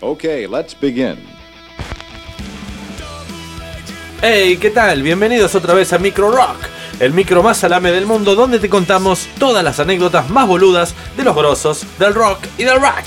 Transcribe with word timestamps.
Okay, 0.00 0.46
let's 0.46 0.78
begin. 0.78 1.16
Hey, 4.20 4.58
¿qué 4.60 4.70
tal? 4.70 5.02
Bienvenidos 5.02 5.54
otra 5.54 5.72
vez 5.72 5.92
a 5.94 5.98
Micro 5.98 6.30
Rock, 6.30 6.56
el 7.00 7.14
micro 7.14 7.42
más 7.42 7.56
salame 7.56 7.90
del 7.92 8.04
mundo 8.04 8.34
donde 8.34 8.58
te 8.58 8.68
contamos 8.68 9.26
todas 9.38 9.64
las 9.64 9.80
anécdotas 9.80 10.28
más 10.28 10.46
boludas 10.46 10.94
de 11.16 11.24
los 11.24 11.34
grosos 11.34 11.86
del 11.98 12.12
rock 12.12 12.40
y 12.58 12.64
del 12.64 12.78
rock. 12.78 13.04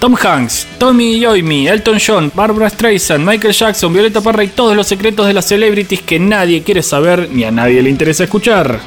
Tom 0.00 0.16
Hanks, 0.16 0.66
Tommy 0.78 1.20
Yoimi, 1.20 1.68
Elton 1.68 1.98
John, 2.04 2.32
Barbara 2.34 2.70
Streisand, 2.70 3.26
Michael 3.26 3.52
Jackson, 3.52 3.92
Violeta 3.92 4.22
Parra 4.22 4.44
y 4.44 4.48
todos 4.48 4.74
los 4.74 4.86
secretos 4.86 5.26
de 5.26 5.34
las 5.34 5.46
celebrities 5.46 6.00
que 6.02 6.18
nadie 6.18 6.62
quiere 6.62 6.82
saber 6.82 7.28
ni 7.30 7.44
a 7.44 7.50
nadie 7.50 7.82
le 7.82 7.90
interesa 7.90 8.24
escuchar. 8.24 8.80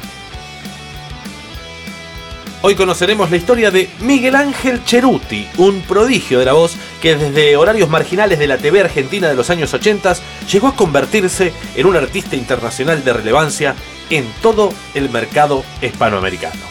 Hoy 2.64 2.76
conoceremos 2.76 3.28
la 3.28 3.36
historia 3.36 3.72
de 3.72 3.90
Miguel 4.02 4.36
Ángel 4.36 4.84
Cheruti, 4.84 5.48
un 5.58 5.80
prodigio 5.80 6.38
de 6.38 6.44
la 6.44 6.52
voz 6.52 6.76
que 7.00 7.16
desde 7.16 7.56
horarios 7.56 7.90
marginales 7.90 8.38
de 8.38 8.46
la 8.46 8.56
TV 8.56 8.82
argentina 8.82 9.28
de 9.28 9.34
los 9.34 9.50
años 9.50 9.74
80 9.74 10.14
llegó 10.48 10.68
a 10.68 10.76
convertirse 10.76 11.52
en 11.74 11.86
un 11.86 11.96
artista 11.96 12.36
internacional 12.36 13.02
de 13.02 13.14
relevancia 13.14 13.74
en 14.10 14.26
todo 14.40 14.72
el 14.94 15.10
mercado 15.10 15.64
hispanoamericano. 15.82 16.62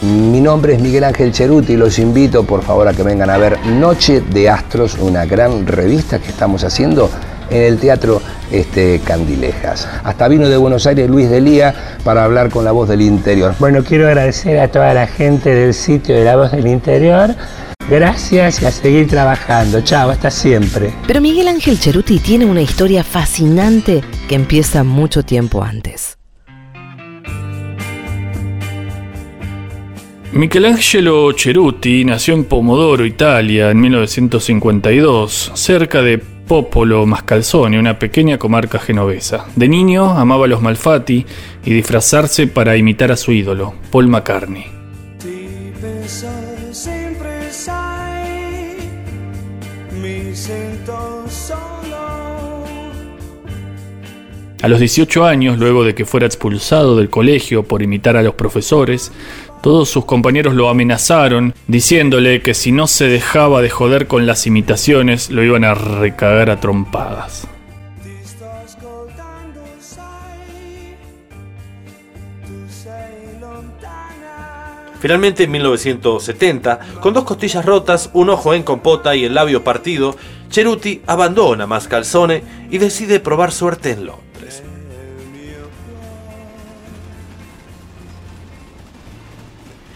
Mi 0.00 0.40
nombre 0.40 0.72
es 0.74 0.80
Miguel 0.80 1.04
Ángel 1.04 1.32
Cheruti 1.32 1.74
y 1.74 1.76
los 1.76 1.98
invito 1.98 2.44
por 2.44 2.62
favor 2.62 2.88
a 2.88 2.94
que 2.94 3.02
vengan 3.02 3.28
a 3.28 3.36
ver 3.36 3.58
Noche 3.66 4.22
de 4.22 4.48
Astros, 4.48 4.94
una 4.98 5.26
gran 5.26 5.66
revista 5.66 6.20
que 6.20 6.28
estamos 6.28 6.64
haciendo 6.64 7.10
en 7.50 7.62
el 7.62 7.78
Teatro 7.78 8.20
este, 8.50 9.00
Candilejas. 9.04 9.88
Hasta 10.02 10.28
vino 10.28 10.48
de 10.48 10.56
Buenos 10.56 10.86
Aires 10.86 11.08
Luis 11.08 11.30
Delía 11.30 11.74
para 12.04 12.24
hablar 12.24 12.50
con 12.50 12.64
la 12.64 12.72
voz 12.72 12.88
del 12.88 13.02
interior. 13.02 13.54
Bueno, 13.58 13.82
quiero 13.82 14.06
agradecer 14.06 14.58
a 14.58 14.68
toda 14.68 14.94
la 14.94 15.06
gente 15.06 15.54
del 15.54 15.74
sitio 15.74 16.14
de 16.14 16.24
la 16.24 16.36
voz 16.36 16.52
del 16.52 16.66
interior. 16.66 17.34
Gracias 17.88 18.62
y 18.62 18.66
a 18.66 18.70
seguir 18.70 19.08
trabajando. 19.08 19.82
Chao, 19.82 20.10
hasta 20.10 20.30
siempre. 20.30 20.92
Pero 21.06 21.20
Miguel 21.20 21.48
Ángel 21.48 21.78
Cheruti 21.78 22.18
tiene 22.18 22.46
una 22.46 22.62
historia 22.62 23.04
fascinante 23.04 24.02
que 24.28 24.34
empieza 24.34 24.84
mucho 24.84 25.22
tiempo 25.22 25.62
antes. 25.62 26.16
Michelangelo 30.34 31.32
Ceruti 31.32 32.04
nació 32.04 32.34
en 32.34 32.44
Pomodoro, 32.44 33.06
Italia, 33.06 33.70
en 33.70 33.80
1952, 33.80 35.52
cerca 35.54 36.02
de 36.02 36.33
Popolo 36.46 37.06
Mascalzone, 37.06 37.78
una 37.78 37.98
pequeña 37.98 38.38
comarca 38.38 38.78
genovesa. 38.78 39.46
De 39.56 39.66
niño 39.66 40.10
amaba 40.10 40.46
los 40.46 40.60
Malfatti 40.60 41.24
y 41.64 41.72
disfrazarse 41.72 42.46
para 42.46 42.76
imitar 42.76 43.10
a 43.10 43.16
su 43.16 43.32
ídolo, 43.32 43.74
Paul 43.90 44.08
McCartney. 44.08 44.66
A 54.60 54.68
los 54.68 54.78
18 54.78 55.26
años, 55.26 55.58
luego 55.58 55.84
de 55.84 55.94
que 55.94 56.06
fuera 56.06 56.26
expulsado 56.26 56.96
del 56.96 57.10
colegio 57.10 57.64
por 57.64 57.82
imitar 57.82 58.16
a 58.16 58.22
los 58.22 58.34
profesores, 58.34 59.12
todos 59.64 59.88
sus 59.88 60.04
compañeros 60.04 60.52
lo 60.52 60.68
amenazaron, 60.68 61.54
diciéndole 61.68 62.42
que 62.42 62.52
si 62.52 62.70
no 62.70 62.86
se 62.86 63.08
dejaba 63.08 63.62
de 63.62 63.70
joder 63.70 64.06
con 64.06 64.26
las 64.26 64.46
imitaciones, 64.46 65.30
lo 65.30 65.42
iban 65.42 65.64
a 65.64 65.72
recagar 65.72 66.50
a 66.50 66.60
trompadas. 66.60 67.48
Finalmente, 75.00 75.44
en 75.44 75.50
1970, 75.52 76.80
con 77.00 77.14
dos 77.14 77.24
costillas 77.24 77.64
rotas, 77.64 78.10
un 78.12 78.28
ojo 78.28 78.52
en 78.52 78.64
compota 78.64 79.16
y 79.16 79.24
el 79.24 79.32
labio 79.32 79.64
partido, 79.64 80.14
Cheruti 80.50 81.00
abandona 81.06 81.66
Mascalzone 81.66 82.42
y 82.70 82.76
decide 82.76 83.18
probar 83.18 83.50
suerte 83.50 83.92
en 83.92 84.04
Londres. 84.04 84.62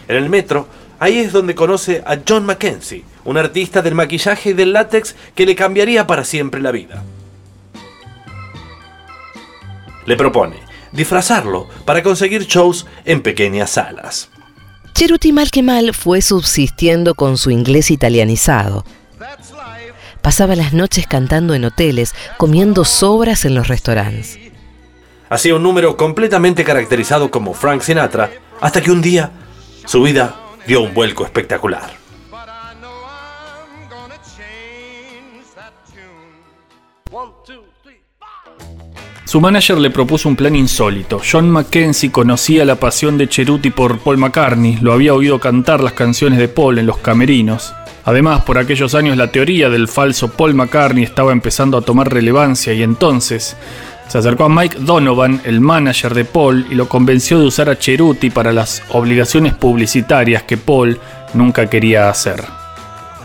En 0.09 0.15
el 0.15 0.27
metro, 0.27 0.67
ahí 0.99 1.19
es 1.19 1.31
donde 1.31 1.53
conoce 1.53 2.03
a 2.03 2.17
John 2.27 2.43
Mackenzie, 2.43 3.05
un 3.25 3.37
artista 3.37 3.83
del 3.83 3.93
maquillaje 3.93 4.49
y 4.49 4.53
del 4.53 4.73
látex 4.73 5.15
que 5.35 5.45
le 5.45 5.55
cambiaría 5.55 6.07
para 6.07 6.23
siempre 6.23 6.59
la 6.59 6.71
vida. 6.71 7.03
Le 10.07 10.17
propone 10.17 10.57
disfrazarlo 10.91 11.67
para 11.85 12.01
conseguir 12.01 12.47
shows 12.47 12.87
en 13.05 13.21
pequeñas 13.21 13.69
salas. 13.69 14.31
Cheruti 14.95 15.31
mal 15.31 15.51
que 15.51 15.61
mal 15.61 15.93
fue 15.93 16.23
subsistiendo 16.23 17.13
con 17.13 17.37
su 17.37 17.51
inglés 17.51 17.91
italianizado. 17.91 18.83
Pasaba 20.23 20.55
las 20.55 20.73
noches 20.73 21.05
cantando 21.05 21.53
en 21.53 21.65
hoteles, 21.65 22.15
comiendo 22.37 22.83
sobras 22.83 23.45
en 23.45 23.53
los 23.53 23.67
restaurantes. 23.67 24.39
Hacía 25.29 25.53
un 25.53 25.61
número 25.61 25.95
completamente 25.95 26.63
caracterizado 26.63 27.29
como 27.29 27.53
Frank 27.53 27.81
Sinatra, 27.81 28.31
hasta 28.59 28.81
que 28.81 28.89
un 28.89 29.03
día 29.03 29.31
su 29.89 30.03
vida 30.03 30.35
dio 30.67 30.81
un 30.81 30.93
vuelco 30.93 31.25
espectacular. 31.25 31.89
Su 39.25 39.41
manager 39.41 39.79
le 39.79 39.89
propuso 39.89 40.29
un 40.29 40.35
plan 40.35 40.55
insólito. 40.55 41.19
John 41.19 41.49
Mackenzie 41.49 42.11
conocía 42.11 42.65
la 42.65 42.75
pasión 42.75 43.17
de 43.17 43.29
Cheruti 43.29 43.71
por 43.71 43.97
Paul 43.97 44.19
McCartney, 44.19 44.77
lo 44.79 44.93
había 44.93 45.15
oído 45.15 45.39
cantar 45.39 45.81
las 45.81 45.93
canciones 45.93 46.37
de 46.37 46.49
Paul 46.49 46.77
en 46.77 46.85
los 46.85 46.99
camerinos. 46.99 47.73
Además, 48.05 48.43
por 48.43 48.59
aquellos 48.59 48.93
años 48.93 49.17
la 49.17 49.31
teoría 49.31 49.69
del 49.69 49.87
falso 49.87 50.29
Paul 50.33 50.53
McCartney 50.53 51.03
estaba 51.03 51.31
empezando 51.31 51.79
a 51.79 51.81
tomar 51.81 52.13
relevancia 52.13 52.73
y 52.73 52.83
entonces 52.83 53.57
se 54.09 54.17
acercó 54.17 54.45
a 54.45 54.49
Mike 54.49 54.77
Donovan, 54.79 55.39
el 55.45 55.61
manager 55.61 56.15
de 56.15 56.25
Paul, 56.25 56.65
y 56.69 56.73
lo 56.73 56.89
convenció 56.89 57.39
de 57.39 57.45
usar 57.45 57.69
a 57.69 57.77
Cheruti 57.77 58.31
para 58.31 58.51
las 58.51 58.81
obligaciones 58.89 59.53
publicitarias 59.53 60.43
que 60.43 60.57
Paul 60.57 60.99
nunca 61.35 61.69
quería 61.69 62.09
hacer. 62.09 62.43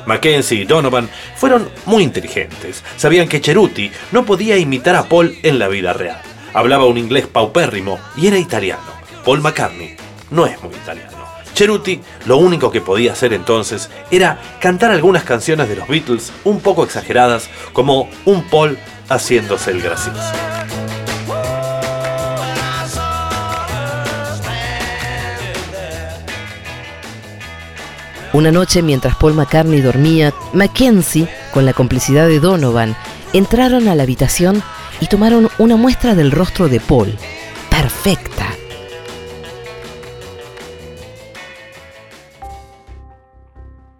Mackenzie 0.04 0.60
y 0.60 0.64
Donovan 0.66 1.08
fueron 1.36 1.70
muy 1.86 2.02
inteligentes. 2.02 2.84
Sabían 2.98 3.28
que 3.28 3.40
Cheruti 3.40 3.90
no 4.12 4.26
podía 4.26 4.58
imitar 4.58 4.94
a 4.94 5.08
Paul 5.08 5.34
en 5.42 5.58
la 5.58 5.68
vida 5.68 5.94
real. 5.94 6.20
Hablaba 6.52 6.84
un 6.84 6.98
inglés 6.98 7.26
paupérrimo 7.26 7.98
y 8.14 8.26
era 8.26 8.38
italiano. 8.38 8.82
Paul 9.24 9.40
McCartney 9.40 9.96
no 10.30 10.44
es 10.44 10.62
muy 10.62 10.74
italiano. 10.74 11.24
Cheruti 11.54 12.00
lo 12.26 12.36
único 12.36 12.70
que 12.70 12.82
podía 12.82 13.12
hacer 13.12 13.32
entonces 13.32 13.88
era 14.10 14.38
cantar 14.60 14.90
algunas 14.90 15.24
canciones 15.24 15.68
de 15.68 15.76
los 15.76 15.88
Beatles 15.88 16.30
un 16.44 16.60
poco 16.60 16.84
exageradas 16.84 17.48
como 17.72 18.10
un 18.26 18.42
Paul 18.44 18.76
haciéndose 19.08 19.70
el 19.70 19.80
gracioso. 19.80 20.43
Una 28.34 28.50
noche, 28.50 28.82
mientras 28.82 29.14
Paul 29.14 29.34
McCartney 29.34 29.80
dormía, 29.80 30.34
Mackenzie, 30.52 31.28
con 31.52 31.64
la 31.64 31.72
complicidad 31.72 32.26
de 32.26 32.40
Donovan, 32.40 32.96
entraron 33.32 33.86
a 33.86 33.94
la 33.94 34.02
habitación 34.02 34.60
y 34.98 35.06
tomaron 35.06 35.48
una 35.58 35.76
muestra 35.76 36.16
del 36.16 36.32
rostro 36.32 36.68
de 36.68 36.80
Paul. 36.80 37.16
Perfecta. 37.70 38.48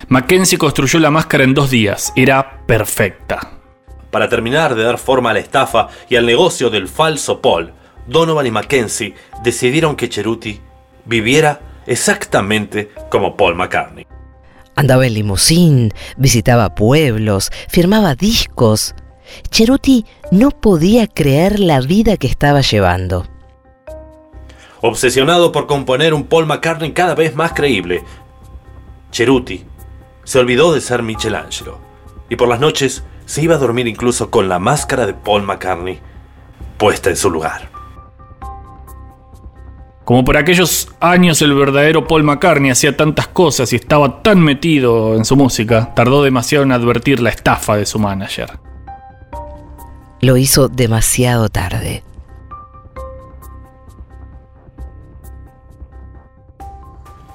Mackenzie 0.09 0.59
construyó 0.59 0.99
la 0.99 1.13
máscara 1.13 1.45
en 1.45 1.55
dos 1.55 1.71
días. 1.71 2.13
Era 2.17 2.67
perfecta. 2.67 3.53
Para 4.11 4.29
terminar 4.29 4.75
de 4.75 4.83
dar 4.83 4.99
forma 4.99 5.31
a 5.31 5.35
la 5.35 5.39
estafa 5.39 5.91
y 6.09 6.17
al 6.17 6.27
negocio 6.27 6.71
del 6.71 6.89
falso 6.89 7.41
Paul, 7.41 7.73
Donovan 8.09 8.47
y 8.47 8.51
Mackenzie 8.51 9.15
decidieron 9.45 9.95
que 9.95 10.09
Cheruti 10.09 10.61
viviera 11.05 11.61
exactamente 11.87 12.91
como 13.09 13.37
Paul 13.37 13.55
McCartney. 13.55 14.09
Andaba 14.77 15.07
en 15.07 15.15
limusín, 15.15 15.93
visitaba 16.17 16.75
pueblos, 16.75 17.51
firmaba 17.69 18.15
discos. 18.15 18.95
Cheruti 19.51 20.05
no 20.31 20.51
podía 20.51 21.07
creer 21.07 21.61
la 21.61 21.81
vida 21.81 22.17
que 22.17 22.27
estaba 22.27 22.61
llevando. 22.61 23.27
Obsesionado 24.81 25.53
por 25.53 25.67
componer 25.67 26.13
un 26.13 26.25
Paul 26.25 26.47
McCartney 26.47 26.93
cada 26.93 27.15
vez 27.15 27.35
más 27.35 27.53
creíble, 27.53 28.05
Cheruti 29.11 29.65
se 30.25 30.39
olvidó 30.39 30.73
de 30.75 30.81
ser 30.81 31.03
Michelangelo 31.03 31.79
y 32.29 32.37
por 32.37 32.49
las 32.49 32.61
noches 32.61 33.05
se 33.27 33.43
iba 33.43 33.55
a 33.55 33.59
dormir 33.59 33.87
incluso 33.87 34.31
con 34.31 34.49
la 34.49 34.59
máscara 34.59 35.07
de 35.07 35.15
Paul 35.15 35.43
McCartney 35.43 36.01
puesta 36.77 37.11
en 37.11 37.17
su 37.17 37.31
lugar. 37.31 37.74
Como 40.05 40.23
por 40.23 40.37
aquellos 40.37 40.89
años 41.01 41.41
el 41.41 41.55
verdadero 41.55 42.07
Paul 42.07 42.25
McCartney 42.25 42.71
hacía 42.71 42.95
tantas 42.95 43.27
cosas 43.29 43.73
y 43.73 43.77
estaba 43.77 44.23
tan 44.23 44.39
metido 44.41 45.17
en 45.17 45.25
su 45.25 45.35
música, 45.35 45.95
tardó 45.95 46.23
demasiado 46.23 46.63
en 46.63 46.73
advertir 46.73 47.21
la 47.21 47.31
estafa 47.31 47.77
de 47.77 47.87
su 47.87 47.99
manager. 47.99 48.59
Lo 50.21 50.37
hizo 50.37 50.69
demasiado 50.69 51.49
tarde. 51.49 52.03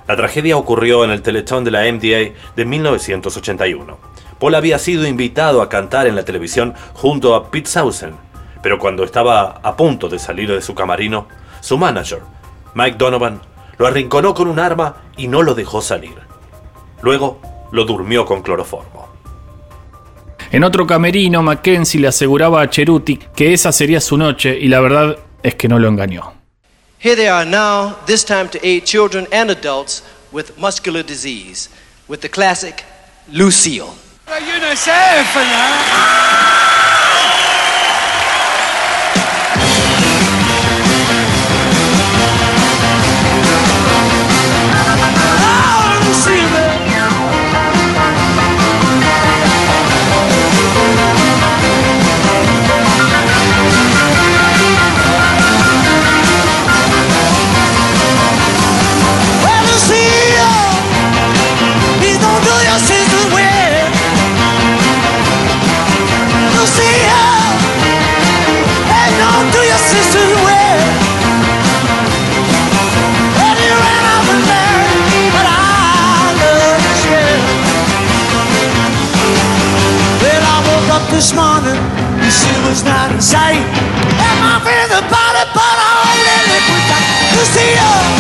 La 0.08 0.16
tragedia 0.16 0.58
ocurrió 0.58 1.04
en 1.04 1.12
el 1.12 1.24
Teletón 1.24 1.64
de 1.64 1.72
la 1.72 1.92
MDA 1.92 2.34
de 2.56 2.66
1981. 2.66 3.98
Paul 4.40 4.56
había 4.56 4.78
sido 4.78 5.08
invitado 5.08 5.62
a 5.64 5.70
cantar 5.70 6.06
en 6.08 6.16
la 6.16 6.24
televisión 6.24 6.76
junto 6.94 7.36
a 7.36 7.50
Pete 7.50 7.70
Sausen, 7.70 8.14
pero 8.62 8.78
cuando 8.78 9.04
estaba 9.04 9.60
a 9.64 9.76
punto 9.76 10.08
de 10.08 10.20
salir 10.20 10.52
de 10.52 10.62
su 10.62 10.74
camarino, 10.74 11.28
su 11.62 11.78
manager, 11.78 12.22
Mike 12.74 12.98
Donovan, 12.98 13.42
lo 13.78 13.88
arrinconó 13.88 14.34
con 14.34 14.48
un 14.48 14.60
arma 14.60 14.98
y 15.18 15.28
no 15.28 15.42
lo 15.42 15.56
dejó 15.56 15.82
salir. 15.82 16.16
Luego 17.02 17.40
lo 17.72 17.86
durmió 17.86 18.26
con 18.26 18.42
cloroformo. 18.42 19.10
En 20.52 20.64
otro 20.64 20.88
camerino, 20.88 21.44
Mackenzie 21.44 22.00
le 22.00 22.08
aseguraba 22.08 22.62
a 22.62 22.70
Cheruti 22.70 23.18
que 23.36 23.54
esa 23.54 23.72
sería 23.72 24.02
su 24.02 24.18
noche 24.18 24.58
y 24.60 24.68
la 24.68 24.80
verdad 24.80 25.18
es 25.44 25.56
que 25.56 25.68
no 25.68 25.78
lo 25.78 25.88
engañó. 25.88 26.34
Here 27.02 27.16
they 27.16 27.28
are 27.28 27.46
now, 27.46 27.96
this 28.08 28.26
time 28.26 28.50
to 28.50 28.60
aid 28.62 28.84
children 28.84 29.28
and 29.32 29.50
adults 29.50 30.04
with 30.32 30.58
muscular 30.58 31.04
disease, 31.04 31.70
with 32.08 32.20
the 32.20 32.30
classic 32.30 32.84
Lucille. 33.32 33.94
Was 82.70 82.84
not 82.84 83.12
in 83.12 83.20
sight. 83.20 83.58
And 83.58 84.38
my 84.46 84.62
friends 84.62 84.94
about 84.94 85.34
it, 85.42 85.50
but 85.58 85.74
I 85.74 85.90
only 86.06 86.38
live 86.54 86.68
with. 86.70 86.90
Lucille. 87.34 87.80
Please 88.06 88.19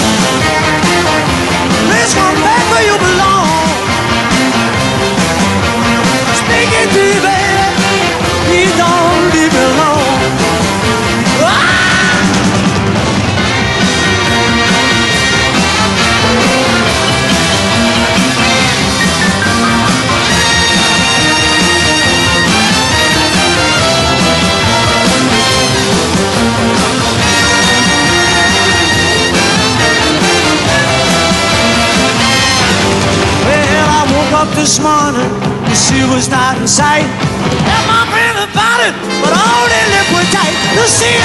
was 36.19 36.27
not 36.27 36.57
in 36.59 36.67
sight. 36.67 37.07
And 37.07 37.83
my 37.87 38.03
friend 38.11 38.35
about 38.43 38.79
it, 38.83 38.93
but 39.23 39.31
only 39.31 39.81
liquid 39.95 40.27
tight. 40.35 40.51
Lucille, 40.75 41.15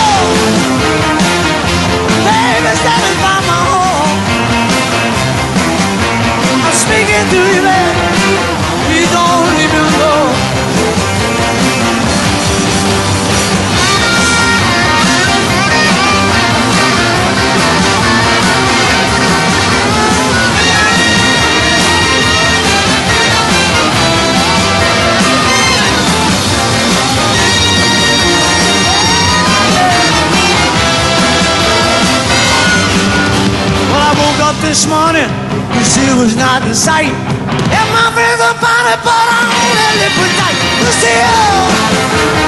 baby, 2.23 2.71
standing 2.79 3.19
by 3.19 3.39
my 3.51 3.61
home. 3.75 4.19
I'm 6.63 6.77
speaking 6.79 7.27
to 7.33 7.41
you, 7.55 7.63
baby. 7.67 7.94
This 34.75 34.89
morning 34.89 35.23
and 35.23 35.87
she 35.87 36.03
was 36.19 36.35
not 36.35 36.61
in 36.67 36.75
sight. 36.75 37.07
And 37.07 37.89
my 37.95 38.11
friends 38.11 38.43
about 38.43 38.85
it, 38.91 38.99
but 39.07 39.27
I 39.31 39.47
only 39.55 39.91
live 40.03 40.17
with 40.19 40.35
night. 40.35 40.59
Please 40.83 40.99
come 40.99 42.35
you 42.39 42.44